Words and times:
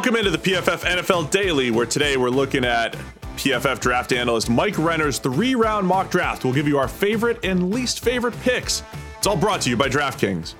Welcome 0.00 0.16
into 0.16 0.30
the 0.30 0.38
PFF 0.38 0.78
NFL 0.78 1.30
Daily, 1.30 1.70
where 1.70 1.84
today 1.84 2.16
we're 2.16 2.30
looking 2.30 2.64
at 2.64 2.96
PFF 3.36 3.80
draft 3.80 4.14
analyst 4.14 4.48
Mike 4.48 4.78
Renner's 4.78 5.18
three 5.18 5.54
round 5.54 5.86
mock 5.86 6.10
draft. 6.10 6.42
We'll 6.42 6.54
give 6.54 6.66
you 6.66 6.78
our 6.78 6.88
favorite 6.88 7.44
and 7.44 7.70
least 7.70 8.02
favorite 8.02 8.34
picks. 8.40 8.82
It's 9.18 9.26
all 9.26 9.36
brought 9.36 9.60
to 9.60 9.68
you 9.68 9.76
by 9.76 9.90
DraftKings. 9.90 10.54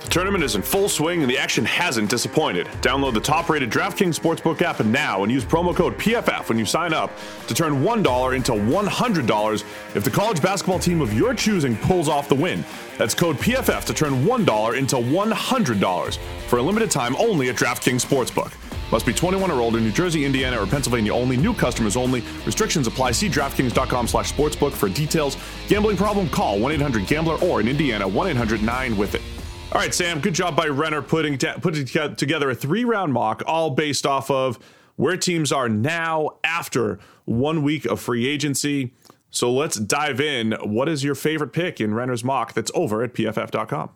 The 0.00 0.08
tournament 0.08 0.42
is 0.42 0.56
in 0.56 0.62
full 0.62 0.88
swing 0.88 1.20
and 1.20 1.30
the 1.30 1.38
action 1.38 1.64
hasn't 1.64 2.08
disappointed. 2.08 2.66
Download 2.80 3.12
the 3.12 3.20
top 3.20 3.50
rated 3.50 3.70
DraftKings 3.70 4.18
Sportsbook 4.18 4.62
app 4.62 4.80
now 4.84 5.22
and 5.22 5.30
use 5.30 5.44
promo 5.44 5.76
code 5.76 5.96
PFF 5.98 6.48
when 6.48 6.58
you 6.58 6.64
sign 6.64 6.94
up 6.94 7.10
to 7.48 7.54
turn 7.54 7.84
$1 7.84 8.34
into 8.34 8.52
$100 8.52 9.64
if 9.94 10.02
the 10.02 10.10
college 10.10 10.40
basketball 10.40 10.78
team 10.78 11.02
of 11.02 11.12
your 11.12 11.34
choosing 11.34 11.76
pulls 11.76 12.08
off 12.08 12.30
the 12.30 12.34
win. 12.34 12.64
That's 12.96 13.14
code 13.14 13.36
PFF 13.36 13.84
to 13.84 13.94
turn 13.94 14.24
$1 14.24 14.78
into 14.78 14.96
$100 14.96 16.18
for 16.48 16.58
a 16.58 16.62
limited 16.62 16.90
time 16.90 17.14
only 17.16 17.50
at 17.50 17.56
DraftKings 17.56 18.04
Sportsbook. 18.04 18.52
Must 18.90 19.06
be 19.06 19.12
21 19.12 19.50
or 19.50 19.60
older, 19.60 19.78
New 19.78 19.92
Jersey, 19.92 20.24
Indiana, 20.24 20.60
or 20.60 20.66
Pennsylvania 20.66 21.14
only. 21.14 21.36
New 21.36 21.54
customers 21.54 21.96
only. 21.96 22.24
Restrictions 22.44 22.86
apply. 22.86 23.12
See 23.12 23.28
DraftKings.com 23.28 24.08
slash 24.08 24.32
sportsbook 24.32 24.72
for 24.72 24.88
details. 24.88 25.36
Gambling 25.68 25.96
problem? 25.96 26.28
Call 26.28 26.58
1-800-GAMBLER 26.58 27.36
or 27.44 27.60
in 27.60 27.68
Indiana, 27.68 28.08
1-800-9-WITH-IT. 28.08 29.39
All 29.72 29.80
right, 29.80 29.94
Sam, 29.94 30.18
good 30.18 30.34
job 30.34 30.56
by 30.56 30.66
Renner 30.66 31.00
putting, 31.00 31.38
putting 31.38 31.86
together 32.16 32.50
a 32.50 32.56
three-round 32.56 33.12
mock, 33.12 33.44
all 33.46 33.70
based 33.70 34.04
off 34.04 34.28
of 34.28 34.58
where 34.96 35.16
teams 35.16 35.52
are 35.52 35.68
now 35.68 36.38
after 36.42 36.98
one 37.24 37.62
week 37.62 37.84
of 37.84 38.00
free 38.00 38.26
agency. 38.26 38.92
So 39.30 39.52
let's 39.52 39.76
dive 39.76 40.20
in. 40.20 40.52
What 40.64 40.88
is 40.88 41.04
your 41.04 41.14
favorite 41.14 41.52
pick 41.52 41.80
in 41.80 41.94
Renner's 41.94 42.24
mock 42.24 42.52
that's 42.52 42.72
over 42.74 43.04
at 43.04 43.14
pff.com? 43.14 43.90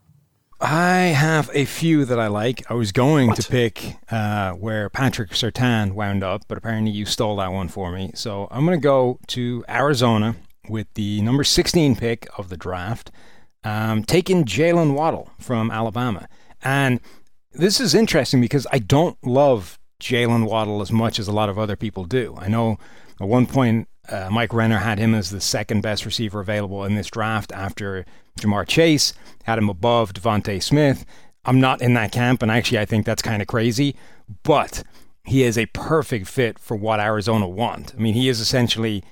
I 0.61 0.97
have 1.08 1.50
a 1.53 1.64
few 1.64 2.05
that 2.05 2.20
I 2.20 2.28
like. 2.28 2.70
I 2.70 2.75
was 2.75 2.92
going 2.92 3.28
what? 3.28 3.41
to 3.41 3.50
pick 3.50 3.97
uh, 4.12 4.53
where 4.53 4.88
Patrick 4.88 5.31
Surtain 5.31 5.92
wound 5.94 6.22
up, 6.22 6.42
but 6.47 6.56
apparently 6.56 6.92
you 6.92 7.05
stole 7.05 7.34
that 7.36 7.53
one 7.53 7.66
for 7.66 7.91
me. 7.91 8.12
So 8.14 8.47
I'm 8.53 8.64
going 8.64 8.78
to 8.78 8.83
go 8.83 9.19
to 9.27 9.64
Arizona 9.69 10.36
with 10.69 10.86
the 10.94 11.20
number 11.22 11.42
16 11.42 11.97
pick 11.97 12.28
of 12.38 12.48
the 12.48 12.56
draft, 12.56 13.11
um, 13.64 14.04
taking 14.04 14.44
Jalen 14.44 14.94
Waddle 14.94 15.30
from 15.38 15.70
Alabama. 15.70 16.28
And 16.62 17.00
this 17.52 17.80
is 17.80 17.94
interesting 17.94 18.40
because 18.40 18.66
I 18.72 18.78
don't 18.78 19.16
love 19.24 19.78
Jalen 20.00 20.48
Waddle 20.48 20.82
as 20.82 20.92
much 20.92 21.18
as 21.18 21.28
a 21.28 21.32
lot 21.32 21.48
of 21.48 21.58
other 21.58 21.76
people 21.76 22.04
do. 22.04 22.36
I 22.38 22.48
know 22.48 22.78
at 23.20 23.28
one 23.28 23.46
point 23.46 23.88
uh, 24.08 24.28
Mike 24.30 24.52
Renner 24.52 24.78
had 24.78 24.98
him 24.98 25.14
as 25.14 25.30
the 25.30 25.40
second 25.40 25.80
best 25.80 26.04
receiver 26.04 26.40
available 26.40 26.84
in 26.84 26.94
this 26.94 27.06
draft 27.08 27.52
after 27.52 28.04
Ja'Marr 28.38 28.66
Chase, 28.66 29.14
had 29.44 29.58
him 29.58 29.68
above 29.68 30.12
DeVonta 30.12 30.62
Smith. 30.62 31.06
I'm 31.44 31.60
not 31.60 31.80
in 31.80 31.94
that 31.94 32.12
camp, 32.12 32.42
and 32.42 32.50
actually, 32.50 32.78
I 32.78 32.84
think 32.84 33.06
that's 33.06 33.22
kind 33.22 33.40
of 33.40 33.48
crazy, 33.48 33.96
but 34.42 34.82
he 35.24 35.42
is 35.42 35.56
a 35.56 35.66
perfect 35.66 36.26
fit 36.26 36.58
for 36.58 36.76
what 36.76 37.00
Arizona 37.00 37.48
want. 37.48 37.94
I 37.96 38.00
mean, 38.00 38.14
he 38.14 38.28
is 38.28 38.40
essentially. 38.40 39.04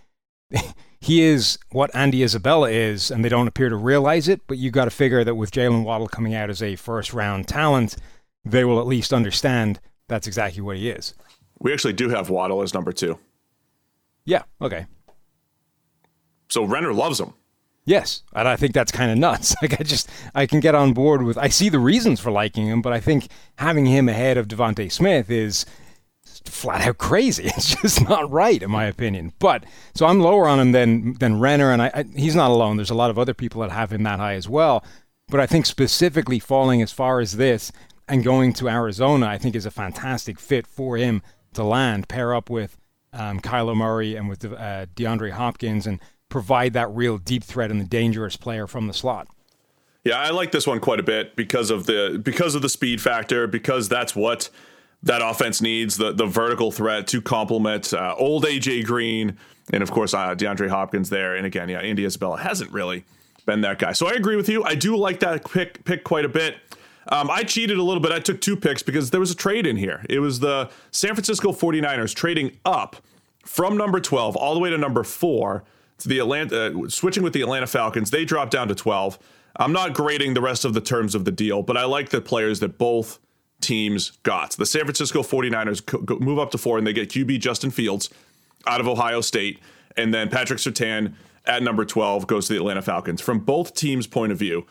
he 1.02 1.22
is 1.22 1.58
what 1.72 1.94
Andy 1.96 2.22
Isabella 2.22 2.70
is, 2.70 3.10
and 3.10 3.24
they 3.24 3.28
don't 3.28 3.48
appear 3.48 3.68
to 3.68 3.74
realize 3.74 4.28
it. 4.28 4.40
But 4.46 4.58
you 4.58 4.70
got 4.70 4.84
to 4.84 4.90
figure 4.90 5.24
that 5.24 5.34
with 5.34 5.50
Jalen 5.50 5.82
Waddle 5.82 6.06
coming 6.06 6.32
out 6.32 6.48
as 6.48 6.62
a 6.62 6.76
first 6.76 7.12
round 7.12 7.48
talent, 7.48 7.96
they 8.44 8.64
will 8.64 8.78
at 8.78 8.86
least 8.86 9.12
understand 9.12 9.80
that's 10.06 10.28
exactly 10.28 10.62
what 10.62 10.76
he 10.76 10.88
is. 10.88 11.14
We 11.58 11.72
actually 11.72 11.94
do 11.94 12.08
have 12.10 12.30
Waddle 12.30 12.62
as 12.62 12.72
number 12.72 12.92
two. 12.92 13.18
Yeah. 14.24 14.42
Okay. 14.60 14.86
So 16.48 16.62
Renner 16.62 16.92
loves 16.92 17.18
him. 17.18 17.34
Yes, 17.84 18.22
and 18.32 18.46
I 18.46 18.54
think 18.54 18.72
that's 18.72 18.92
kind 18.92 19.10
of 19.10 19.18
nuts. 19.18 19.56
Like 19.62 19.80
I 19.80 19.82
just 19.82 20.08
I 20.36 20.46
can 20.46 20.60
get 20.60 20.76
on 20.76 20.92
board 20.92 21.24
with. 21.24 21.36
I 21.36 21.48
see 21.48 21.68
the 21.68 21.80
reasons 21.80 22.20
for 22.20 22.30
liking 22.30 22.68
him, 22.68 22.80
but 22.80 22.92
I 22.92 23.00
think 23.00 23.26
having 23.56 23.86
him 23.86 24.08
ahead 24.08 24.36
of 24.36 24.46
DeVonta 24.46 24.90
Smith 24.92 25.30
is 25.30 25.66
flat 26.48 26.86
out 26.86 26.98
crazy. 26.98 27.44
It's 27.56 27.74
just 27.76 28.08
not 28.08 28.30
right, 28.30 28.62
in 28.62 28.70
my 28.70 28.84
opinion. 28.84 29.32
But 29.38 29.64
so 29.94 30.06
I'm 30.06 30.20
lower 30.20 30.46
on 30.46 30.60
him 30.60 30.72
than 30.72 31.14
than 31.14 31.40
Renner, 31.40 31.70
and 31.70 31.82
I, 31.82 31.90
I, 31.94 32.04
he's 32.14 32.36
not 32.36 32.50
alone. 32.50 32.76
There's 32.76 32.90
a 32.90 32.94
lot 32.94 33.10
of 33.10 33.18
other 33.18 33.34
people 33.34 33.62
that 33.62 33.70
have 33.70 33.92
him 33.92 34.02
that 34.04 34.18
high 34.18 34.34
as 34.34 34.48
well. 34.48 34.84
But 35.28 35.40
I 35.40 35.46
think 35.46 35.66
specifically 35.66 36.38
falling 36.38 36.82
as 36.82 36.92
far 36.92 37.20
as 37.20 37.36
this 37.36 37.72
and 38.08 38.24
going 38.24 38.52
to 38.54 38.68
Arizona, 38.68 39.26
I 39.26 39.38
think 39.38 39.54
is 39.54 39.66
a 39.66 39.70
fantastic 39.70 40.38
fit 40.38 40.66
for 40.66 40.96
him 40.96 41.22
to 41.54 41.64
land, 41.64 42.08
pair 42.08 42.34
up 42.34 42.50
with 42.50 42.76
um, 43.12 43.40
Murray 43.44 44.16
and 44.16 44.28
with 44.28 44.44
uh, 44.44 44.86
DeAndre 44.96 45.32
Hopkins 45.32 45.86
and 45.86 46.00
provide 46.28 46.72
that 46.72 46.90
real 46.90 47.18
deep 47.18 47.44
threat 47.44 47.70
and 47.70 47.80
the 47.80 47.84
dangerous 47.84 48.36
player 48.36 48.66
from 48.66 48.86
the 48.86 48.94
slot. 48.94 49.28
Yeah, 50.04 50.18
I 50.18 50.30
like 50.30 50.50
this 50.50 50.66
one 50.66 50.80
quite 50.80 50.98
a 50.98 51.04
bit 51.04 51.36
because 51.36 51.70
of 51.70 51.86
the 51.86 52.20
because 52.22 52.54
of 52.54 52.62
the 52.62 52.68
speed 52.68 53.00
factor 53.00 53.46
because 53.46 53.88
that's 53.88 54.16
what 54.16 54.50
that 55.02 55.22
offense 55.22 55.60
needs 55.60 55.96
the 55.96 56.12
the 56.12 56.26
vertical 56.26 56.70
threat 56.70 57.06
to 57.08 57.20
complement 57.20 57.92
uh, 57.92 58.14
old 58.16 58.44
AJ 58.44 58.84
Green 58.84 59.36
and 59.72 59.82
of 59.82 59.90
course 59.90 60.14
uh, 60.14 60.34
DeAndre 60.34 60.68
Hopkins 60.68 61.10
there 61.10 61.34
and 61.36 61.46
again 61.46 61.68
yeah 61.68 61.78
Andy 61.78 62.04
Isabella 62.04 62.38
hasn't 62.38 62.70
really 62.72 63.04
been 63.46 63.60
that 63.62 63.78
guy 63.78 63.92
so 63.92 64.06
I 64.06 64.12
agree 64.12 64.36
with 64.36 64.48
you 64.48 64.62
I 64.64 64.74
do 64.74 64.96
like 64.96 65.20
that 65.20 65.50
pick 65.50 65.84
pick 65.84 66.04
quite 66.04 66.24
a 66.24 66.28
bit 66.28 66.56
um, 67.08 67.30
I 67.30 67.42
cheated 67.42 67.78
a 67.78 67.82
little 67.82 68.00
bit. 68.00 68.12
I 68.12 68.20
took 68.20 68.40
two 68.40 68.56
picks 68.56 68.82
because 68.82 69.10
there 69.10 69.20
was 69.20 69.30
a 69.30 69.34
trade 69.34 69.66
in 69.66 69.76
here. 69.76 70.04
It 70.08 70.20
was 70.20 70.40
the 70.40 70.70
San 70.90 71.14
Francisco 71.14 71.52
49ers 71.52 72.14
trading 72.14 72.58
up 72.64 72.96
from 73.44 73.76
number 73.76 74.00
12 74.00 74.36
all 74.36 74.54
the 74.54 74.60
way 74.60 74.70
to 74.70 74.78
number 74.78 75.02
four 75.02 75.64
to 75.98 76.08
the 76.08 76.18
Atlanta, 76.20 76.84
uh, 76.84 76.88
switching 76.88 77.22
with 77.22 77.32
the 77.32 77.42
Atlanta 77.42 77.66
Falcons. 77.66 78.10
They 78.10 78.24
dropped 78.24 78.52
down 78.52 78.68
to 78.68 78.74
12. 78.74 79.18
I'm 79.56 79.72
not 79.72 79.94
grading 79.94 80.34
the 80.34 80.40
rest 80.40 80.64
of 80.64 80.74
the 80.74 80.80
terms 80.80 81.14
of 81.14 81.24
the 81.24 81.32
deal, 81.32 81.62
but 81.62 81.76
I 81.76 81.84
like 81.84 82.10
the 82.10 82.20
players 82.20 82.60
that 82.60 82.78
both 82.78 83.18
teams 83.62 84.10
got. 84.22 84.52
The 84.52 84.66
San 84.66 84.82
Francisco 84.82 85.22
49ers 85.22 86.20
move 86.20 86.38
up 86.38 86.50
to 86.50 86.58
four 86.58 86.78
and 86.78 86.86
they 86.86 86.92
get 86.92 87.08
QB 87.08 87.40
Justin 87.40 87.70
Fields 87.70 88.10
out 88.66 88.80
of 88.80 88.88
Ohio 88.88 89.20
State. 89.20 89.58
And 89.96 90.12
then 90.12 90.28
Patrick 90.28 90.58
Surtain 90.58 91.14
at 91.46 91.62
number 91.62 91.84
12 91.84 92.26
goes 92.26 92.46
to 92.46 92.54
the 92.54 92.58
Atlanta 92.58 92.82
Falcons. 92.82 93.20
From 93.20 93.40
both 93.40 93.74
teams' 93.74 94.06
point 94.06 94.32
of 94.32 94.38
view, 94.38 94.66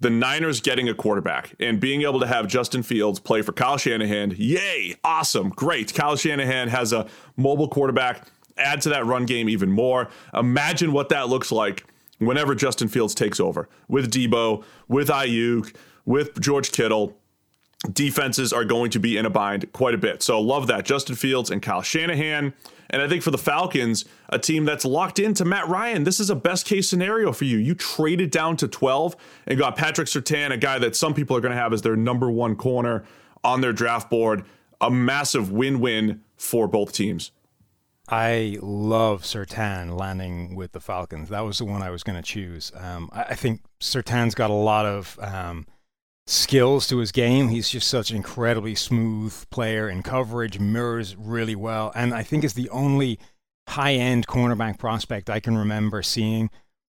the 0.00 0.10
Niners 0.10 0.60
getting 0.60 0.88
a 0.88 0.94
quarterback 0.94 1.54
and 1.60 1.78
being 1.78 2.02
able 2.02 2.20
to 2.20 2.26
have 2.26 2.48
Justin 2.48 2.82
Fields 2.82 3.20
play 3.20 3.40
for 3.40 3.52
Kyle 3.52 3.76
Shanahan, 3.76 4.34
yay, 4.36 4.96
awesome, 5.04 5.50
great. 5.50 5.94
Kyle 5.94 6.16
Shanahan 6.16 6.68
has 6.68 6.92
a 6.92 7.06
mobile 7.36 7.68
quarterback, 7.68 8.26
add 8.56 8.80
to 8.82 8.88
that 8.88 9.06
run 9.06 9.26
game 9.26 9.48
even 9.48 9.70
more. 9.70 10.08
Imagine 10.34 10.92
what 10.92 11.08
that 11.10 11.28
looks 11.28 11.52
like 11.52 11.84
whenever 12.18 12.54
Justin 12.54 12.88
Fields 12.88 13.14
takes 13.14 13.38
over 13.38 13.68
with 13.88 14.10
Deebo, 14.10 14.64
with 14.88 15.08
Aiyuk, 15.08 15.74
with 16.04 16.40
George 16.40 16.72
Kittle. 16.72 17.16
Defenses 17.90 18.52
are 18.52 18.64
going 18.64 18.90
to 18.90 19.00
be 19.00 19.16
in 19.16 19.26
a 19.26 19.30
bind 19.30 19.72
quite 19.72 19.94
a 19.94 19.98
bit. 19.98 20.22
So 20.22 20.40
love 20.40 20.68
that. 20.68 20.84
Justin 20.84 21.16
Fields 21.16 21.50
and 21.50 21.60
Kyle 21.60 21.82
Shanahan. 21.82 22.54
And 22.90 23.02
I 23.02 23.08
think 23.08 23.22
for 23.22 23.30
the 23.30 23.38
Falcons, 23.38 24.04
a 24.28 24.38
team 24.38 24.64
that's 24.64 24.84
locked 24.84 25.18
into 25.18 25.44
Matt 25.44 25.66
Ryan, 25.66 26.04
this 26.04 26.20
is 26.20 26.30
a 26.30 26.36
best 26.36 26.66
case 26.66 26.88
scenario 26.88 27.32
for 27.32 27.44
you. 27.44 27.56
You 27.56 27.74
traded 27.74 28.30
down 28.30 28.56
to 28.58 28.68
12 28.68 29.16
and 29.46 29.58
got 29.58 29.76
Patrick 29.76 30.08
Surtain, 30.08 30.52
a 30.52 30.56
guy 30.56 30.78
that 30.78 30.94
some 30.94 31.14
people 31.14 31.36
are 31.36 31.40
going 31.40 31.54
to 31.54 31.60
have 31.60 31.72
as 31.72 31.82
their 31.82 31.96
number 31.96 32.30
one 32.30 32.54
corner 32.54 33.04
on 33.42 33.62
their 33.62 33.72
draft 33.72 34.10
board. 34.10 34.44
A 34.80 34.90
massive 34.90 35.50
win 35.50 35.80
win 35.80 36.22
for 36.36 36.68
both 36.68 36.92
teams. 36.92 37.32
I 38.08 38.58
love 38.60 39.22
Surtain 39.22 39.96
landing 39.98 40.54
with 40.54 40.72
the 40.72 40.80
Falcons. 40.80 41.30
That 41.30 41.40
was 41.40 41.58
the 41.58 41.64
one 41.64 41.82
I 41.82 41.90
was 41.90 42.02
going 42.02 42.16
to 42.16 42.22
choose. 42.22 42.72
Um, 42.74 43.08
I, 43.12 43.22
I, 43.22 43.34
think 43.34 43.62
Surtain's 43.80 44.34
got 44.34 44.50
a 44.50 44.54
lot 44.54 44.86
of 44.86 45.18
um, 45.22 45.66
skills 46.26 46.86
to 46.88 46.98
his 46.98 47.12
game. 47.12 47.48
He's 47.48 47.68
just 47.68 47.88
such 47.88 48.10
an 48.10 48.16
incredibly 48.16 48.74
smooth 48.74 49.48
player 49.50 49.88
in 49.88 50.02
coverage, 50.02 50.58
mirrors 50.58 51.16
really 51.16 51.54
well, 51.54 51.92
and 51.94 52.14
I 52.14 52.22
think 52.22 52.44
is 52.44 52.54
the 52.54 52.70
only 52.70 53.18
high-end 53.68 54.26
cornerback 54.26 54.78
prospect 54.78 55.30
I 55.30 55.40
can 55.40 55.56
remember 55.56 56.02
seeing 56.02 56.50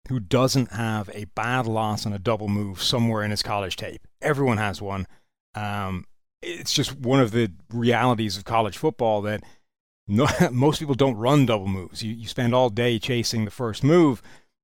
who 0.08 0.20
doesn't 0.20 0.72
have 0.72 1.10
a 1.12 1.24
bad 1.34 1.66
loss 1.66 2.06
on 2.06 2.12
a 2.12 2.18
double 2.18 2.48
move 2.48 2.82
somewhere 2.82 3.22
in 3.22 3.30
his 3.30 3.42
college 3.42 3.76
tape. 3.76 4.06
Everyone 4.22 4.58
has 4.58 4.80
one. 4.80 5.06
Um, 5.54 6.04
it's 6.40 6.72
just 6.72 6.96
one 6.96 7.20
of 7.20 7.30
the 7.30 7.52
realities 7.72 8.36
of 8.36 8.44
college 8.44 8.78
football 8.78 9.22
that 9.22 9.42
no, 10.06 10.26
most 10.52 10.78
people 10.78 10.94
don't 10.94 11.16
run 11.16 11.46
double 11.46 11.68
moves. 11.68 12.02
You, 12.02 12.14
you 12.14 12.26
spend 12.26 12.54
all 12.54 12.70
day 12.70 12.98
chasing 12.98 13.44
the 13.44 13.50
first 13.50 13.84
move, 13.84 14.22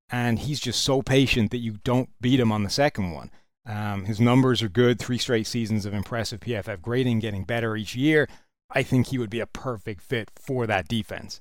and 0.09 0.39
he's 0.39 0.61
just 0.61 0.83
so 0.83 1.03
patient 1.03 1.51
that 1.51 1.59
you 1.59 1.79
don't 1.85 2.09
beat 2.21 2.41
him 2.41 2.53
on 2.53 2.63
the 2.63 2.71
second 2.71 3.13
one. 3.13 3.31
Um, 3.67 4.05
his 4.05 4.21
numbers 4.21 4.63
are 4.63 4.69
good, 4.69 4.99
three 4.99 5.19
straight 5.19 5.47
seasons 5.47 5.87
of 5.87 5.95
impressive 5.95 6.41
PFF 6.41 6.83
grading, 6.83 7.21
getting 7.21 7.45
better 7.45 7.77
each 7.77 7.95
year. 7.95 8.29
I 8.71 8.83
think 8.83 9.09
he 9.09 9.19
would 9.19 9.31
be 9.31 9.41
a 9.41 9.47
perfect 9.47 10.03
fit 10.03 10.31
for 10.35 10.67
that 10.67 10.89
defense. 10.89 11.41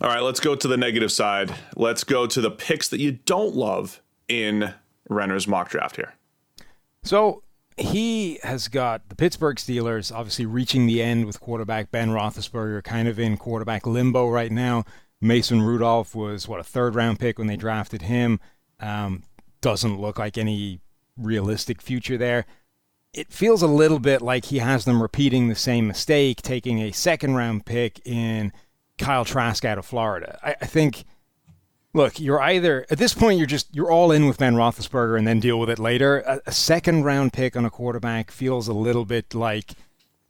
All 0.00 0.08
right, 0.08 0.20
let's 0.20 0.40
go 0.40 0.54
to 0.54 0.68
the 0.68 0.76
negative 0.76 1.10
side. 1.10 1.54
Let's 1.74 2.04
go 2.04 2.26
to 2.26 2.40
the 2.40 2.50
picks 2.50 2.88
that 2.88 3.00
you 3.00 3.12
don't 3.12 3.54
love 3.54 4.02
in 4.28 4.74
Renner's 5.08 5.48
mock 5.48 5.70
draft 5.70 5.96
here. 5.96 6.14
So 7.02 7.42
he 7.76 8.38
has 8.42 8.68
got 8.68 9.08
the 9.08 9.14
Pittsburgh 9.14 9.56
Steelers 9.56 10.14
obviously 10.14 10.46
reaching 10.46 10.86
the 10.86 11.02
end 11.02 11.26
with 11.26 11.40
quarterback 11.40 11.90
Ben 11.90 12.10
Roethlisberger, 12.10 12.82
kind 12.84 13.08
of 13.08 13.18
in 13.18 13.36
quarterback 13.36 13.86
limbo 13.86 14.28
right 14.28 14.52
now. 14.52 14.84
Mason 15.20 15.62
Rudolph 15.62 16.14
was 16.14 16.46
what 16.46 16.60
a 16.60 16.64
third 16.64 16.94
round 16.94 17.18
pick 17.18 17.38
when 17.38 17.46
they 17.46 17.56
drafted 17.56 18.02
him. 18.02 18.40
Um, 18.80 19.22
doesn't 19.60 19.98
look 19.98 20.18
like 20.18 20.36
any 20.36 20.80
realistic 21.16 21.80
future 21.80 22.18
there. 22.18 22.46
it 23.12 23.32
feels 23.32 23.62
a 23.62 23.66
little 23.66 23.98
bit 23.98 24.20
like 24.20 24.46
he 24.46 24.58
has 24.58 24.84
them 24.84 25.00
repeating 25.00 25.48
the 25.48 25.54
same 25.54 25.86
mistake, 25.86 26.42
taking 26.42 26.80
a 26.80 26.92
second 26.92 27.34
round 27.34 27.64
pick 27.64 28.00
in 28.06 28.52
Kyle 28.98 29.24
Trask 29.24 29.64
out 29.64 29.78
of 29.78 29.86
Florida. 29.86 30.38
I, 30.42 30.56
I 30.60 30.66
think 30.66 31.04
look, 31.96 32.20
you're 32.20 32.40
either 32.42 32.86
at 32.90 32.98
this 32.98 33.14
point 33.14 33.38
you're 33.38 33.46
just 33.46 33.74
you're 33.74 33.90
all 33.90 34.12
in 34.12 34.26
with 34.26 34.38
Ben 34.38 34.54
Roethlisberger 34.54 35.18
and 35.18 35.26
then 35.26 35.40
deal 35.40 35.58
with 35.58 35.70
it 35.70 35.78
later. 35.78 36.20
A, 36.20 36.40
a, 36.46 36.52
second 36.52 37.04
round 37.04 37.32
pick 37.32 37.56
on 37.56 37.64
a 37.64 37.70
quarterback 37.70 38.30
feels 38.30 38.68
a 38.68 38.74
little 38.74 39.06
bit 39.06 39.34
like 39.34 39.72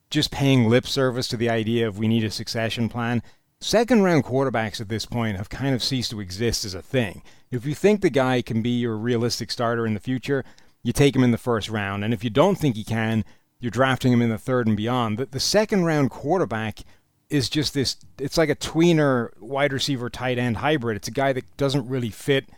just 0.08 0.30
paying 0.30 0.68
lip 0.68 0.86
service 0.86 1.26
to 1.28 1.36
the 1.36 1.50
idea 1.50 1.86
of 1.86 1.98
we 1.98 2.08
need 2.08 2.24
a 2.24 2.30
succession 2.30 2.88
plan. 2.88 3.22
Second 3.60 4.02
round 4.02 4.24
quarterbacks 4.24 4.80
at 4.80 4.88
this 4.88 5.06
point 5.06 5.36
have 5.36 5.48
kind 5.48 5.74
of 5.74 5.82
ceased 5.82 6.10
to 6.12 6.20
exist 6.20 6.64
as 6.64 6.74
a 6.74 6.82
thing. 6.82 7.22
If 7.50 7.66
you 7.66 7.74
think 7.74 8.00
the 8.00 8.10
guy 8.10 8.42
can 8.42 8.62
be 8.62 8.70
your 8.70 8.96
realistic 8.96 9.50
starter 9.50 9.86
in 9.86 9.94
the 9.94 10.00
future, 10.00 10.44
you 10.86 10.92
take 10.92 11.16
him 11.16 11.24
in 11.24 11.32
the 11.32 11.38
first 11.38 11.68
round, 11.68 12.04
and 12.04 12.14
if 12.14 12.22
you 12.22 12.30
don't 12.30 12.56
think 12.56 12.76
he 12.76 12.84
can, 12.84 13.24
you're 13.58 13.70
drafting 13.70 14.12
him 14.12 14.22
in 14.22 14.30
the 14.30 14.38
third 14.38 14.68
and 14.68 14.76
beyond. 14.76 15.18
The, 15.18 15.40
second 15.40 15.84
round 15.84 16.10
quarterback 16.10 16.80
is 17.28 17.48
just 17.48 17.74
this 17.74 17.96
it's 18.18 18.38
like 18.38 18.50
a 18.50 18.54
tweener 18.54 19.30
wide 19.40 19.72
receiver 19.72 20.08
tight 20.08 20.38
end 20.38 20.58
hybrid. 20.58 20.96
It's 20.96 21.08
a 21.08 21.12
guy 21.12 21.32
that 21.32 21.56
doesn't 21.56 21.88
really 21.88 22.10
fit 22.10 22.48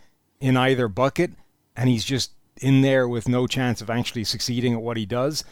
in 0.41 0.59
either 0.59 0.89
bucket 0.89 1.31
and 1.75 1.89
he's 1.89 2.05
just 2.05 2.33
in 2.61 2.83
there 2.83 3.09
with 3.09 3.29
no 3.29 3.47
chance 3.47 3.81
of 3.81 3.89
actually 3.89 4.25
succeeding 4.25 4.75
at 4.75 4.83
what 4.83 4.99
he 4.99 5.07
does. 5.07 5.43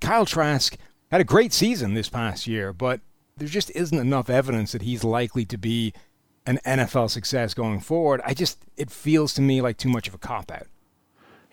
Kyle 0.00 0.26
Trask 0.26 0.76
had 1.12 1.20
a 1.20 1.24
great 1.24 1.52
season 1.52 1.94
this 1.94 2.08
past 2.08 2.48
year, 2.48 2.72
but 2.72 3.00
there 3.36 3.46
just 3.46 3.70
isn't 3.76 3.96
enough 3.96 4.28
evidence 4.28 4.72
that 4.72 4.82
he's 4.82 5.04
likely 5.04 5.44
to 5.44 5.56
be 5.56 5.92
an 6.46 6.58
NFL 6.66 7.10
success 7.10 7.54
going 7.54 7.78
forward. 7.78 8.20
I 8.24 8.34
just 8.34 8.58
it 8.76 8.90
feels 8.90 9.34
to 9.34 9.40
me 9.40 9.60
like 9.60 9.76
too 9.76 9.88
much 9.88 10.08
of 10.08 10.14
a 10.14 10.18
cop 10.18 10.50
out. 10.50 10.66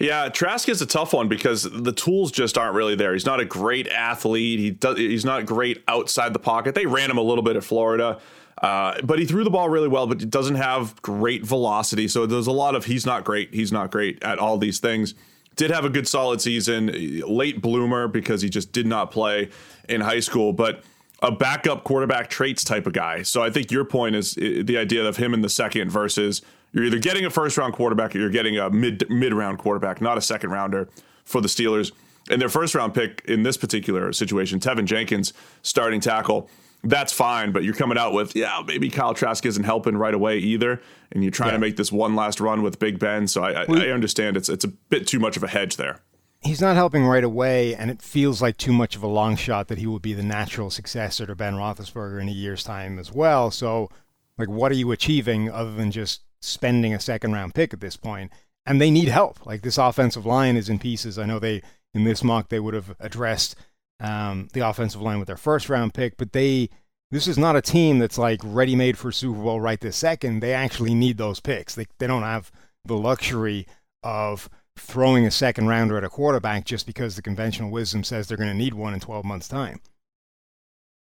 Yeah, 0.01 0.29
Trask 0.29 0.67
is 0.67 0.81
a 0.81 0.87
tough 0.87 1.13
one 1.13 1.27
because 1.27 1.61
the 1.61 1.91
tools 1.91 2.31
just 2.31 2.57
aren't 2.57 2.73
really 2.73 2.95
there. 2.95 3.13
He's 3.13 3.25
not 3.25 3.39
a 3.39 3.45
great 3.45 3.87
athlete. 3.87 4.59
He 4.59 4.71
does. 4.71 4.97
He's 4.97 5.23
not 5.23 5.45
great 5.45 5.83
outside 5.87 6.33
the 6.33 6.39
pocket. 6.39 6.73
They 6.73 6.87
ran 6.87 7.11
him 7.11 7.19
a 7.19 7.21
little 7.21 7.43
bit 7.43 7.55
at 7.55 7.63
Florida, 7.63 8.19
uh, 8.63 8.99
but 9.03 9.19
he 9.19 9.25
threw 9.25 9.43
the 9.43 9.51
ball 9.51 9.69
really 9.69 9.87
well. 9.87 10.07
But 10.07 10.27
doesn't 10.29 10.55
have 10.55 10.99
great 11.03 11.45
velocity. 11.45 12.07
So 12.07 12.25
there's 12.25 12.47
a 12.47 12.51
lot 12.51 12.73
of 12.73 12.85
he's 12.85 13.05
not 13.05 13.23
great. 13.23 13.53
He's 13.53 13.71
not 13.71 13.91
great 13.91 14.23
at 14.23 14.39
all 14.39 14.57
these 14.57 14.79
things. 14.79 15.13
Did 15.55 15.69
have 15.69 15.85
a 15.85 15.89
good 15.89 16.07
solid 16.07 16.41
season, 16.41 16.87
late 17.27 17.61
bloomer 17.61 18.07
because 18.07 18.41
he 18.41 18.49
just 18.49 18.71
did 18.71 18.87
not 18.87 19.11
play 19.11 19.49
in 19.87 20.01
high 20.01 20.21
school, 20.21 20.51
but 20.51 20.83
a 21.21 21.31
backup 21.31 21.83
quarterback 21.83 22.29
traits 22.29 22.63
type 22.63 22.87
of 22.87 22.93
guy. 22.93 23.21
So 23.21 23.43
I 23.43 23.51
think 23.51 23.69
your 23.69 23.85
point 23.85 24.15
is 24.15 24.33
the 24.33 24.77
idea 24.77 25.05
of 25.05 25.17
him 25.17 25.35
in 25.35 25.41
the 25.41 25.49
second 25.49 25.91
versus 25.91 26.41
you're 26.73 26.85
either 26.85 26.99
getting 26.99 27.25
a 27.25 27.29
first 27.29 27.57
round 27.57 27.73
quarterback 27.73 28.15
or 28.15 28.19
you're 28.19 28.29
getting 28.29 28.57
a 28.57 28.69
mid 28.69 29.09
mid 29.09 29.33
round 29.33 29.59
quarterback, 29.59 30.01
not 30.01 30.17
a 30.17 30.21
second 30.21 30.51
rounder 30.51 30.89
for 31.25 31.41
the 31.41 31.47
Steelers. 31.47 31.91
And 32.29 32.41
their 32.41 32.49
first 32.49 32.75
round 32.75 32.93
pick 32.93 33.23
in 33.25 33.43
this 33.43 33.57
particular 33.57 34.13
situation, 34.13 34.59
Teven 34.59 34.85
Jenkins, 34.85 35.33
starting 35.63 35.99
tackle, 35.99 36.49
that's 36.83 37.11
fine. 37.11 37.51
But 37.51 37.63
you're 37.63 37.73
coming 37.73 37.97
out 37.97 38.13
with, 38.13 38.35
yeah, 38.35 38.61
maybe 38.65 38.89
Kyle 38.89 39.13
Trask 39.13 39.45
isn't 39.45 39.63
helping 39.63 39.97
right 39.97 40.13
away 40.13 40.37
either, 40.37 40.81
and 41.11 41.23
you're 41.23 41.31
trying 41.31 41.49
yeah. 41.49 41.53
to 41.53 41.59
make 41.59 41.77
this 41.77 41.91
one 41.91 42.15
last 42.15 42.39
run 42.39 42.61
with 42.61 42.79
Big 42.79 42.99
Ben. 42.99 43.27
So 43.27 43.43
I, 43.43 43.63
I, 43.63 43.65
I 43.67 43.89
understand 43.89 44.37
it's 44.37 44.49
it's 44.49 44.63
a 44.63 44.67
bit 44.67 45.07
too 45.07 45.19
much 45.19 45.35
of 45.35 45.43
a 45.43 45.47
hedge 45.47 45.77
there 45.77 46.01
he's 46.41 46.61
not 46.61 46.75
helping 46.75 47.05
right 47.05 47.23
away, 47.23 47.75
and 47.75 47.89
it 47.89 48.01
feels 48.01 48.41
like 48.41 48.57
too 48.57 48.73
much 48.73 48.95
of 48.95 49.03
a 49.03 49.07
long 49.07 49.35
shot 49.35 49.67
that 49.69 49.77
he 49.77 49.87
will 49.87 49.99
be 49.99 50.13
the 50.13 50.23
natural 50.23 50.69
successor 50.69 51.25
to 51.25 51.35
Ben 51.35 51.53
Roethlisberger 51.53 52.21
in 52.21 52.27
a 52.27 52.33
year's 52.33 52.63
time 52.63 52.99
as 52.99 53.11
well. 53.11 53.51
So, 53.51 53.89
like, 54.37 54.49
what 54.49 54.71
are 54.71 54.75
you 54.75 54.91
achieving 54.91 55.49
other 55.49 55.73
than 55.73 55.91
just 55.91 56.21
spending 56.41 56.93
a 56.93 56.99
second 56.99 57.33
round 57.33 57.53
pick 57.53 57.73
at 57.73 57.79
this 57.79 57.97
point, 57.97 58.31
and 58.65 58.81
they 58.81 58.91
need 58.91 59.07
help. 59.07 59.45
Like 59.45 59.61
this 59.61 59.77
offensive 59.77 60.25
line 60.25 60.57
is 60.57 60.69
in 60.69 60.79
pieces. 60.79 61.17
I 61.17 61.25
know 61.25 61.39
they 61.39 61.61
in 61.93 62.03
this 62.03 62.23
mock 62.23 62.49
they 62.49 62.59
would 62.59 62.73
have 62.73 62.95
addressed 62.99 63.55
um, 63.99 64.47
the 64.53 64.67
offensive 64.67 65.01
line 65.01 65.19
with 65.19 65.27
their 65.27 65.37
first 65.37 65.69
round 65.69 65.93
pick, 65.93 66.17
but 66.17 66.33
they 66.33 66.69
this 67.11 67.27
is 67.27 67.37
not 67.37 67.55
a 67.55 67.61
team 67.61 67.99
that's 67.99 68.17
like 68.17 68.39
ready 68.43 68.75
made 68.75 68.97
for 68.97 69.11
Super 69.11 69.41
Bowl 69.41 69.59
right 69.59 69.79
this 69.79 69.97
second. 69.97 70.39
They 70.39 70.53
actually 70.53 70.95
need 70.95 71.17
those 71.17 71.39
picks. 71.39 71.75
They 71.75 71.85
they 71.99 72.07
don't 72.07 72.23
have 72.23 72.51
the 72.85 72.97
luxury 72.97 73.67
of 74.03 74.49
throwing 74.77 75.25
a 75.25 75.31
second 75.31 75.67
rounder 75.67 75.97
at 75.97 76.03
a 76.03 76.09
quarterback 76.09 76.65
just 76.65 76.85
because 76.85 77.15
the 77.15 77.21
conventional 77.21 77.69
wisdom 77.69 78.03
says 78.03 78.27
they're 78.27 78.37
going 78.37 78.49
to 78.49 78.55
need 78.55 78.73
one 78.73 78.93
in 78.93 78.99
12 78.99 79.25
months 79.25 79.47
time. 79.47 79.79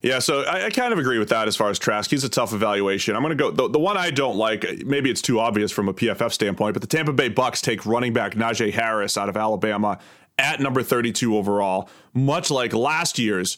Yeah, 0.04 0.20
so 0.20 0.42
I, 0.42 0.66
I, 0.66 0.70
kind 0.70 0.92
of 0.92 1.00
agree 1.00 1.18
with 1.18 1.30
that 1.30 1.48
as 1.48 1.56
far 1.56 1.70
as 1.70 1.80
Trask. 1.80 2.12
He's 2.12 2.26
a 2.26 2.30
tough 2.30 2.52
evaluation. 2.52 3.16
I'm 3.16 3.24
going 3.24 3.38
to 3.38 3.42
go 3.42 3.52
the, 3.52 3.70
the 3.70 3.80
one 3.80 3.96
I 3.96 4.12
don't 4.12 4.36
like. 4.36 4.86
Maybe 4.86 5.10
it's 5.10 5.22
too 5.22 5.40
obvious 5.40 5.72
from 5.72 5.88
a 5.88 5.94
PFF 5.94 6.34
standpoint, 6.34 6.74
but 6.74 6.82
the 6.82 6.90
Tampa 6.90 7.14
Bay 7.14 7.30
Bucks 7.30 7.62
take 7.62 7.86
running 7.86 8.12
back 8.12 8.36
Najee 8.36 8.74
Harris 8.74 9.18
out 9.18 9.30
of 9.30 9.38
Alabama 9.38 9.98
at 10.38 10.60
number 10.60 10.84
32 10.84 11.38
overall, 11.38 11.90
much 12.14 12.52
like 12.52 12.74
last 12.74 13.18
year's 13.18 13.58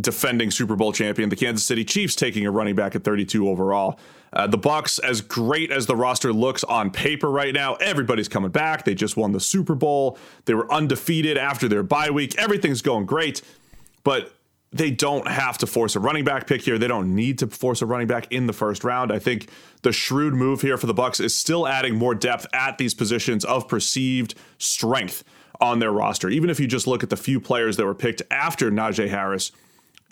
defending 0.00 0.52
Super 0.52 0.76
Bowl 0.76 0.92
champion, 0.92 1.30
the 1.30 1.36
Kansas 1.36 1.66
City 1.66 1.84
Chiefs, 1.84 2.14
taking 2.14 2.46
a 2.46 2.50
running 2.52 2.76
back 2.76 2.94
at 2.94 3.02
32 3.02 3.48
overall. 3.48 3.98
Uh, 4.32 4.46
the 4.46 4.56
Bucks, 4.58 5.00
as 5.00 5.20
great 5.20 5.72
as 5.72 5.86
the 5.86 5.96
roster 5.96 6.32
looks 6.32 6.62
on 6.62 6.90
paper 6.92 7.28
right 7.28 7.52
now, 7.52 7.74
everybody's 7.74 8.28
coming 8.28 8.52
back. 8.52 8.84
They 8.84 8.94
just 8.94 9.16
won 9.16 9.32
the 9.32 9.40
Super 9.40 9.74
Bowl. 9.74 10.16
They 10.44 10.54
were 10.54 10.72
undefeated 10.72 11.36
after 11.36 11.66
their 11.66 11.82
bye 11.82 12.10
week. 12.10 12.38
Everything's 12.38 12.82
going 12.82 13.04
great, 13.04 13.42
but 14.04 14.32
they 14.72 14.90
don't 14.90 15.28
have 15.28 15.58
to 15.58 15.66
force 15.66 15.96
a 15.96 16.00
running 16.00 16.24
back 16.24 16.46
pick 16.46 16.62
here. 16.62 16.78
They 16.78 16.88
don't 16.88 17.14
need 17.14 17.38
to 17.40 17.46
force 17.46 17.82
a 17.82 17.86
running 17.86 18.06
back 18.06 18.26
in 18.30 18.46
the 18.46 18.52
first 18.52 18.84
round. 18.84 19.12
I 19.12 19.18
think 19.18 19.48
the 19.82 19.92
shrewd 19.92 20.34
move 20.34 20.62
here 20.62 20.78
for 20.78 20.86
the 20.86 20.94
Bucks 20.94 21.20
is 21.20 21.36
still 21.36 21.68
adding 21.68 21.94
more 21.96 22.14
depth 22.14 22.46
at 22.54 22.78
these 22.78 22.94
positions 22.94 23.44
of 23.44 23.68
perceived 23.68 24.34
strength 24.58 25.24
on 25.60 25.78
their 25.78 25.92
roster. 25.92 26.28
Even 26.28 26.48
if 26.48 26.58
you 26.58 26.66
just 26.66 26.86
look 26.86 27.02
at 27.02 27.10
the 27.10 27.16
few 27.16 27.38
players 27.38 27.76
that 27.76 27.84
were 27.84 27.94
picked 27.94 28.22
after 28.30 28.70
Najee 28.70 29.08
Harris 29.08 29.52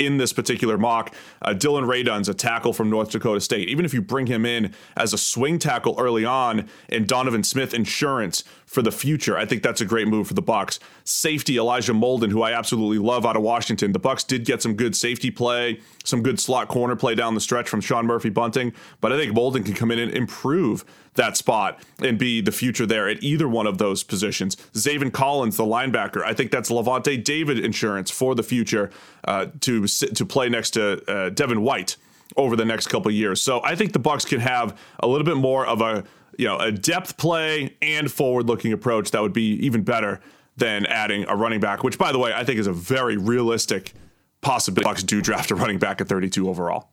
in 0.01 0.17
this 0.17 0.33
particular 0.33 0.79
mock. 0.79 1.15
Uh, 1.43 1.53
Dillon 1.53 1.85
Radunz 1.85 2.29
a 2.29 2.35
tackle 2.35 2.73
from 2.73 2.91
North 2.91 3.11
Dakota 3.11 3.41
State. 3.41 3.69
Even 3.69 3.85
if 3.85 3.95
you 3.95 4.01
bring 4.01 4.27
him 4.27 4.45
in 4.45 4.75
as 4.97 5.13
a 5.13 5.19
swing 5.19 5.59
tackle 5.59 5.95
early 5.99 6.25
on 6.25 6.69
and 6.89 7.07
Donovan 7.07 7.45
Smith 7.45 7.75
insurance 7.75 8.43
for 8.65 8.83
the 8.83 8.91
future, 8.91 9.37
I 9.37 9.45
think 9.45 9.63
that's 9.63 9.81
a 9.81 9.85
great 9.85 10.09
move 10.09 10.27
for 10.27 10.35
the 10.35 10.43
Bucks. 10.43 10.81
Safety 11.05 11.59
Elijah 11.59 11.93
Molden, 11.93 12.31
who 12.31 12.43
I 12.43 12.53
absolutely 12.53 12.99
love 12.99 13.27
out 13.27 13.37
of 13.37 13.43
Washington. 13.43 13.93
The 13.93 13.99
Bucks 13.99 14.25
did 14.25 14.45
get 14.45 14.63
some 14.63 14.75
good 14.75 14.97
safety 14.97 15.31
play, 15.31 15.81
some 16.05 16.23
good 16.23 16.41
slot 16.41 16.69
corner 16.69 16.97
play 16.97 17.15
down 17.15 17.35
the 17.35 17.41
stretch 17.41 17.69
from 17.69 17.81
Sean 17.81 18.07
Murphy 18.07 18.31
Bunting, 18.31 18.73
but 19.01 19.13
I 19.13 19.19
think 19.19 19.33
Molden 19.37 19.65
can 19.65 19.75
come 19.75 19.91
in 19.91 19.99
and 19.99 20.13
improve 20.13 20.85
that 21.21 21.37
spot 21.37 21.79
and 22.03 22.19
be 22.19 22.41
the 22.41 22.51
future 22.51 22.87
there 22.87 23.07
at 23.07 23.23
either 23.23 23.47
one 23.47 23.67
of 23.67 23.77
those 23.77 24.03
positions. 24.03 24.57
Zaven 24.73 25.13
Collins, 25.13 25.59
the 25.59 25.65
linebacker, 25.65 26.23
I 26.25 26.33
think 26.33 26.51
that's 26.51 26.71
Lavonte 26.71 27.23
David 27.23 27.63
insurance 27.63 28.11
for 28.11 28.35
the 28.35 28.43
future 28.43 28.91
uh, 29.25 29.47
to 29.61 29.87
to 29.87 30.27
play 30.27 30.49
next 30.49 30.71
to 30.71 31.03
uh, 31.11 31.29
Devin 31.29 31.63
White 31.63 31.97
over 32.37 32.57
the 32.57 32.65
next 32.65 32.87
couple 32.87 33.11
years. 33.11 33.43
So 33.43 33.61
I 33.63 33.75
think 33.77 33.93
the 33.93 33.99
Bucks 33.99 34.25
can 34.25 34.41
have 34.41 34.79
a 35.01 35.07
little 35.07 35.27
bit 35.27 35.37
more 35.37 35.67
of 35.67 35.83
a 35.83 36.05
you 36.39 36.47
know 36.47 36.59
a 36.59 36.73
depth 36.73 37.19
play 37.19 37.77
and 37.83 38.11
forward 38.11 38.47
looking 38.47 38.73
approach 38.73 39.11
that 39.11 39.21
would 39.21 39.35
be 39.35 39.65
even 39.67 39.83
better 39.83 40.21
than 40.57 40.87
adding 40.87 41.27
a 41.29 41.37
running 41.37 41.61
back, 41.61 41.85
which 41.85 41.99
by 41.99 42.13
the 42.13 42.19
way 42.19 42.33
I 42.33 42.45
think 42.45 42.59
is 42.59 42.67
a 42.67 42.73
very 42.73 43.19
realistic 43.19 43.93
possibility. 44.41 44.85
Bucks 44.89 45.03
do 45.03 45.21
draft 45.21 45.51
a 45.51 45.55
running 45.55 45.79
back 45.79 46.01
at 46.01 46.09
32 46.09 46.49
overall 46.49 46.89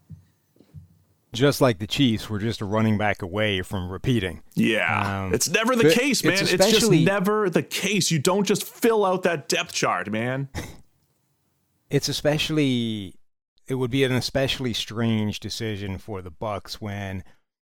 just 1.38 1.62
like 1.62 1.80
the 1.80 1.88
Chiefs, 1.88 2.30
we're 2.30 2.40
just 2.40 2.62
a 2.62 2.66
running 2.66 2.98
back 2.98 3.22
away 3.22 3.62
from 3.62 3.90
repeating. 3.90 4.42
Yeah. 4.56 5.26
Um, 5.26 5.34
it's 5.34 5.50
never 5.50 5.76
the 5.76 5.92
case, 5.92 6.24
man. 6.24 6.34
It's, 6.34 6.52
it's, 6.52 6.72
just 6.72 6.92
never 6.92 7.50
the 7.50 7.64
case. 7.64 8.12
You 8.12 8.20
don't 8.20 8.46
just 8.46 8.64
fill 8.64 9.06
out 9.06 9.24
that 9.24 9.48
depth 9.48 9.74
chart, 9.74 10.12
man. 10.12 10.50
it's 11.90 12.10
especially 12.10 13.16
it 13.68 13.76
would 13.76 13.92
be 13.92 14.04
an 14.04 14.14
especially 14.14 14.74
strange 14.74 15.40
decision 15.40 15.98
for 15.98 16.22
the 16.22 16.32
Bucks 16.32 16.80
when 16.80 17.24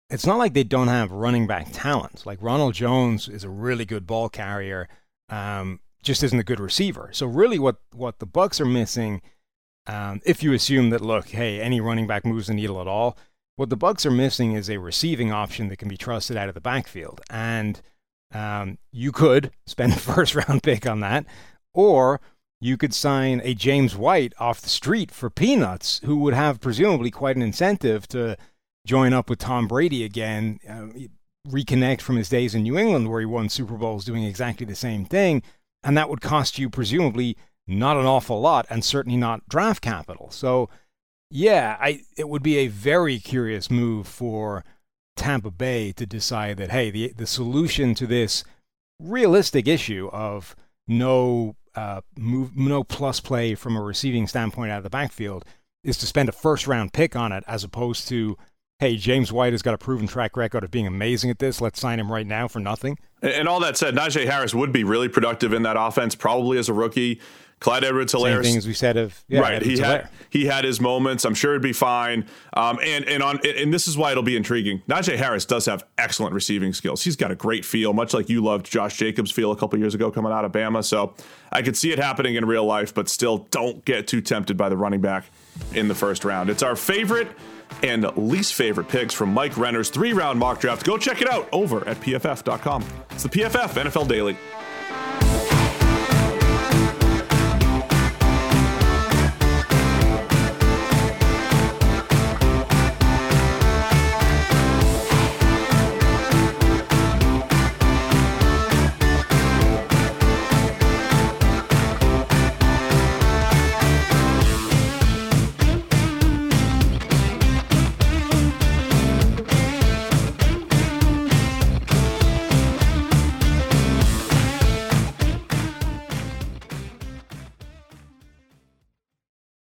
it's 0.09 0.25
not 0.25 0.37
like 0.37 0.53
they 0.53 0.63
don't 0.63 0.87
have 0.87 1.11
running 1.11 1.47
back 1.47 1.67
talent. 1.71 2.25
Like 2.25 2.39
Ronald 2.41 2.73
Jones 2.73 3.27
is 3.27 3.43
a 3.43 3.49
really 3.49 3.85
good 3.85 4.07
ball 4.07 4.29
carrier, 4.29 4.87
um, 5.29 5.79
just 6.03 6.23
isn't 6.23 6.39
a 6.39 6.43
good 6.43 6.59
receiver. 6.59 7.09
So 7.13 7.25
really, 7.25 7.59
what 7.59 7.77
what 7.93 8.19
the 8.19 8.25
Bucks 8.25 8.59
are 8.59 8.65
missing, 8.65 9.21
um, 9.87 10.21
if 10.25 10.43
you 10.43 10.53
assume 10.53 10.89
that 10.89 11.01
look, 11.01 11.29
hey, 11.29 11.61
any 11.61 11.79
running 11.81 12.07
back 12.07 12.25
moves 12.25 12.47
the 12.47 12.53
needle 12.53 12.81
at 12.81 12.87
all, 12.87 13.17
what 13.55 13.69
the 13.69 13.77
Bucks 13.77 14.05
are 14.05 14.11
missing 14.11 14.53
is 14.53 14.69
a 14.69 14.77
receiving 14.77 15.31
option 15.31 15.67
that 15.67 15.77
can 15.77 15.87
be 15.87 15.97
trusted 15.97 16.37
out 16.37 16.49
of 16.49 16.55
the 16.55 16.61
backfield, 16.61 17.21
and 17.29 17.81
um, 18.33 18.77
you 18.91 19.11
could 19.11 19.51
spend 19.65 19.93
a 19.93 19.97
first 19.97 20.35
round 20.35 20.63
pick 20.63 20.87
on 20.87 20.99
that, 21.01 21.25
or 21.73 22.21
you 22.59 22.77
could 22.77 22.93
sign 22.93 23.41
a 23.43 23.53
James 23.53 23.95
White 23.95 24.33
off 24.39 24.61
the 24.61 24.69
street 24.69 25.11
for 25.11 25.29
peanuts, 25.29 25.99
who 26.05 26.17
would 26.17 26.33
have 26.33 26.61
presumably 26.61 27.09
quite 27.09 27.35
an 27.35 27.41
incentive 27.41 28.07
to 28.09 28.37
join 28.85 29.13
up 29.13 29.29
with 29.29 29.39
Tom 29.39 29.67
Brady 29.67 30.03
again, 30.03 30.59
uh, 30.67 30.87
reconnect 31.49 32.01
from 32.01 32.17
his 32.17 32.29
days 32.29 32.53
in 32.53 32.63
New 32.63 32.77
England 32.77 33.09
where 33.09 33.19
he 33.19 33.25
won 33.25 33.49
Super 33.49 33.75
Bowls 33.75 34.05
doing 34.05 34.23
exactly 34.23 34.65
the 34.65 34.75
same 34.75 35.05
thing, 35.05 35.41
and 35.83 35.97
that 35.97 36.09
would 36.09 36.21
cost 36.21 36.59
you 36.59 36.69
presumably 36.69 37.35
not 37.67 37.97
an 37.97 38.05
awful 38.05 38.39
lot 38.39 38.65
and 38.69 38.83
certainly 38.83 39.17
not 39.17 39.47
draft 39.49 39.81
capital. 39.81 40.29
So 40.31 40.69
yeah, 41.31 41.77
I 41.79 42.01
it 42.17 42.27
would 42.27 42.43
be 42.43 42.57
a 42.57 42.67
very 42.67 43.17
curious 43.17 43.71
move 43.71 44.05
for 44.05 44.63
Tampa 45.15 45.49
Bay 45.49 45.93
to 45.93 46.05
decide 46.05 46.57
that 46.57 46.71
hey, 46.71 46.91
the 46.91 47.13
the 47.15 47.25
solution 47.25 47.95
to 47.95 48.05
this 48.05 48.43
realistic 48.99 49.67
issue 49.67 50.09
of 50.11 50.55
no 50.87 51.55
uh, 51.73 52.01
move, 52.17 52.55
no 52.55 52.83
plus 52.83 53.21
play 53.21 53.55
from 53.55 53.77
a 53.77 53.81
receiving 53.81 54.27
standpoint 54.27 54.71
out 54.71 54.79
of 54.79 54.83
the 54.83 54.89
backfield 54.89 55.45
is 55.83 55.97
to 55.97 56.05
spend 56.05 56.27
a 56.27 56.33
first 56.33 56.67
round 56.67 56.91
pick 56.91 57.15
on 57.15 57.31
it 57.31 57.45
as 57.47 57.63
opposed 57.63 58.07
to 58.09 58.37
hey, 58.79 58.97
James 58.97 59.31
White 59.31 59.53
has 59.53 59.61
got 59.61 59.75
a 59.75 59.77
proven 59.77 60.07
track 60.07 60.35
record 60.35 60.63
of 60.63 60.71
being 60.71 60.87
amazing 60.87 61.29
at 61.29 61.37
this. 61.37 61.61
Let's 61.61 61.79
sign 61.79 61.99
him 61.99 62.11
right 62.11 62.25
now 62.25 62.47
for 62.47 62.59
nothing. 62.59 62.97
And 63.21 63.47
all 63.47 63.59
that 63.59 63.77
said, 63.77 63.93
Najee 63.93 64.25
Harris 64.25 64.55
would 64.55 64.71
be 64.71 64.83
really 64.83 65.07
productive 65.07 65.53
in 65.53 65.61
that 65.61 65.77
offense, 65.79 66.15
probably 66.15 66.57
as 66.57 66.67
a 66.67 66.73
rookie. 66.73 67.21
Clyde 67.61 67.83
Edwards 67.83 68.11
Helaire. 68.11 68.33
Same 68.33 68.43
thing 68.43 68.57
as 68.57 68.67
we 68.67 68.73
said 68.73 68.97
of 68.97 69.23
yeah, 69.27 69.39
right. 69.39 69.53
Edwards 69.53 69.79
he 69.79 69.85
had 69.85 70.09
he 70.29 70.45
had 70.47 70.65
his 70.65 70.81
moments. 70.81 71.23
I'm 71.23 71.35
sure 71.35 71.51
it'd 71.51 71.61
be 71.61 71.73
fine. 71.73 72.25
Um, 72.53 72.79
and 72.83 73.05
and 73.05 73.21
on 73.21 73.39
and 73.47 73.71
this 73.71 73.87
is 73.87 73.95
why 73.95 74.11
it'll 74.11 74.23
be 74.23 74.35
intriguing. 74.35 74.81
Najee 74.89 75.15
Harris 75.15 75.45
does 75.45 75.67
have 75.67 75.85
excellent 75.97 76.33
receiving 76.33 76.73
skills. 76.73 77.03
He's 77.03 77.15
got 77.15 77.29
a 77.29 77.35
great 77.35 77.63
feel, 77.63 77.93
much 77.93 78.15
like 78.15 78.29
you 78.29 78.43
loved 78.43 78.65
Josh 78.65 78.97
Jacobs' 78.97 79.29
feel 79.31 79.51
a 79.51 79.55
couple 79.55 79.77
years 79.77 79.93
ago 79.93 80.09
coming 80.11 80.31
out 80.31 80.43
of 80.43 80.51
Bama. 80.51 80.83
So 80.83 81.13
I 81.51 81.61
could 81.61 81.77
see 81.77 81.91
it 81.91 81.99
happening 81.99 82.35
in 82.35 82.45
real 82.45 82.65
life, 82.65 82.93
but 82.95 83.07
still 83.07 83.47
don't 83.51 83.85
get 83.85 84.07
too 84.07 84.21
tempted 84.21 84.57
by 84.57 84.67
the 84.67 84.75
running 84.75 85.01
back 85.01 85.25
in 85.73 85.87
the 85.87 85.95
first 85.95 86.25
round. 86.25 86.49
It's 86.49 86.63
our 86.63 86.75
favorite 86.75 87.27
and 87.83 88.05
least 88.17 88.55
favorite 88.55 88.89
picks 88.89 89.13
from 89.13 89.33
Mike 89.33 89.55
Renner's 89.55 89.91
three 89.91 90.13
round 90.13 90.39
mock 90.39 90.59
draft. 90.59 90.83
Go 90.83 90.97
check 90.97 91.21
it 91.21 91.29
out 91.29 91.47
over 91.51 91.87
at 91.87 92.01
pff.com. 92.01 92.83
It's 93.11 93.23
the 93.23 93.29
PFF 93.29 93.83
NFL 93.83 94.07
Daily. 94.07 94.35